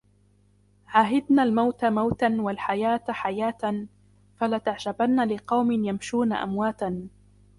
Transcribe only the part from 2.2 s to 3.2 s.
و الحياة